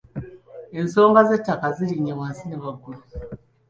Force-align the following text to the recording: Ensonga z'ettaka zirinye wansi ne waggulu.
Ensonga 0.79 1.21
z'ettaka 1.29 1.67
zirinye 1.77 2.13
wansi 2.19 2.43
ne 2.47 2.57
waggulu. 2.63 2.99